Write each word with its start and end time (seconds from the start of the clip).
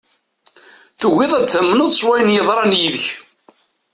Tugiḍ 0.99 1.31
ad 1.33 1.45
tamneḍ 1.49 1.89
s 1.93 2.01
wayen 2.05 2.33
yeḍran 2.35 2.77
yid-k. 2.79 3.05